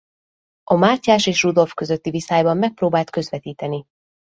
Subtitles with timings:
[0.63, 3.85] A Mátyás és Rudolf közötti viszályban megpróbált közvetíteni.